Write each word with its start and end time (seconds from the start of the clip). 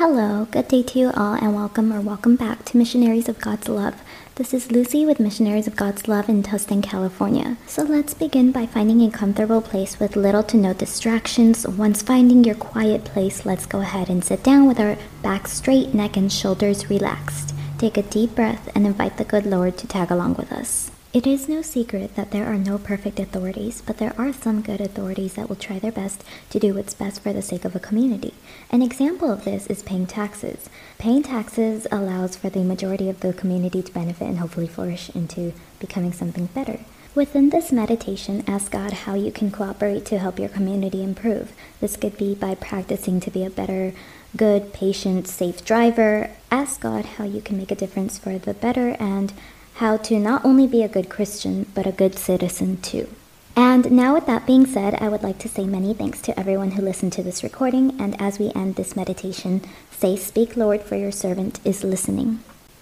Hello, 0.00 0.46
good 0.50 0.66
day 0.66 0.82
to 0.82 0.98
you 0.98 1.10
all, 1.10 1.34
and 1.34 1.54
welcome 1.54 1.92
or 1.92 2.00
welcome 2.00 2.34
back 2.34 2.64
to 2.64 2.78
Missionaries 2.78 3.28
of 3.28 3.38
God's 3.38 3.68
Love. 3.68 4.00
This 4.36 4.54
is 4.54 4.72
Lucy 4.72 5.04
with 5.04 5.20
Missionaries 5.20 5.66
of 5.66 5.76
God's 5.76 6.08
Love 6.08 6.26
in 6.26 6.42
Tustin, 6.42 6.82
California. 6.82 7.58
So 7.66 7.82
let's 7.82 8.14
begin 8.14 8.50
by 8.50 8.64
finding 8.64 9.02
a 9.02 9.10
comfortable 9.10 9.60
place 9.60 10.00
with 10.00 10.16
little 10.16 10.42
to 10.44 10.56
no 10.56 10.72
distractions. 10.72 11.68
Once 11.68 12.00
finding 12.00 12.44
your 12.44 12.54
quiet 12.54 13.04
place, 13.04 13.44
let's 13.44 13.66
go 13.66 13.82
ahead 13.82 14.08
and 14.08 14.24
sit 14.24 14.42
down 14.42 14.66
with 14.66 14.80
our 14.80 14.96
back 15.20 15.46
straight, 15.46 15.92
neck 15.92 16.16
and 16.16 16.32
shoulders 16.32 16.88
relaxed. 16.88 17.52
Take 17.76 17.98
a 17.98 18.02
deep 18.02 18.34
breath 18.34 18.70
and 18.74 18.86
invite 18.86 19.18
the 19.18 19.24
good 19.24 19.44
Lord 19.44 19.76
to 19.76 19.86
tag 19.86 20.10
along 20.10 20.36
with 20.36 20.50
us. 20.50 20.90
It 21.12 21.26
is 21.26 21.48
no 21.48 21.60
secret 21.60 22.14
that 22.14 22.30
there 22.30 22.46
are 22.46 22.56
no 22.56 22.78
perfect 22.78 23.18
authorities, 23.18 23.82
but 23.84 23.98
there 23.98 24.14
are 24.16 24.32
some 24.32 24.62
good 24.62 24.80
authorities 24.80 25.34
that 25.34 25.48
will 25.48 25.56
try 25.56 25.80
their 25.80 25.90
best 25.90 26.22
to 26.50 26.60
do 26.60 26.72
what's 26.72 26.94
best 26.94 27.20
for 27.20 27.32
the 27.32 27.42
sake 27.42 27.64
of 27.64 27.74
a 27.74 27.80
community. 27.80 28.32
An 28.70 28.80
example 28.80 29.28
of 29.28 29.42
this 29.42 29.66
is 29.66 29.82
paying 29.82 30.06
taxes. 30.06 30.70
Paying 30.98 31.24
taxes 31.24 31.88
allows 31.90 32.36
for 32.36 32.48
the 32.48 32.62
majority 32.62 33.10
of 33.10 33.18
the 33.18 33.32
community 33.32 33.82
to 33.82 33.92
benefit 33.92 34.28
and 34.28 34.38
hopefully 34.38 34.68
flourish 34.68 35.10
into 35.10 35.52
becoming 35.80 36.12
something 36.12 36.46
better. 36.46 36.78
Within 37.12 37.50
this 37.50 37.72
meditation, 37.72 38.44
ask 38.46 38.70
God 38.70 38.92
how 38.92 39.14
you 39.14 39.32
can 39.32 39.50
cooperate 39.50 40.04
to 40.06 40.18
help 40.20 40.38
your 40.38 40.48
community 40.48 41.02
improve. 41.02 41.52
This 41.80 41.96
could 41.96 42.16
be 42.18 42.36
by 42.36 42.54
practicing 42.54 43.18
to 43.18 43.32
be 43.32 43.44
a 43.44 43.50
better, 43.50 43.94
good, 44.36 44.72
patient, 44.72 45.26
safe 45.26 45.64
driver. 45.64 46.30
Ask 46.52 46.82
God 46.82 47.04
how 47.04 47.24
you 47.24 47.40
can 47.40 47.56
make 47.56 47.72
a 47.72 47.74
difference 47.74 48.16
for 48.16 48.38
the 48.38 48.54
better 48.54 48.90
and 49.00 49.32
how 49.80 49.96
to 49.96 50.18
not 50.18 50.44
only 50.44 50.66
be 50.66 50.82
a 50.82 50.88
good 50.88 51.08
Christian, 51.08 51.64
but 51.74 51.86
a 51.86 51.92
good 51.92 52.14
citizen 52.14 52.76
too. 52.82 53.08
And 53.56 53.90
now, 53.90 54.12
with 54.12 54.26
that 54.26 54.46
being 54.46 54.66
said, 54.66 54.94
I 54.96 55.08
would 55.08 55.22
like 55.22 55.38
to 55.38 55.48
say 55.48 55.64
many 55.64 55.94
thanks 55.94 56.20
to 56.22 56.38
everyone 56.38 56.72
who 56.72 56.82
listened 56.82 57.14
to 57.14 57.22
this 57.22 57.42
recording. 57.42 57.98
And 57.98 58.14
as 58.20 58.38
we 58.38 58.52
end 58.54 58.76
this 58.76 58.94
meditation, 58.94 59.62
say, 59.90 60.16
Speak, 60.16 60.54
Lord, 60.54 60.82
for 60.82 60.96
your 60.96 61.10
servant 61.10 61.60
is 61.64 61.82
listening. 61.82 62.40